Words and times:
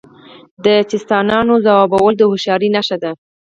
د 0.65 0.65
چیستانونو 0.89 1.53
ځوابول 1.65 2.13
د 2.17 2.21
هوښیارۍ 2.29 2.69
نښه 2.75 2.97
ده. 3.03 3.11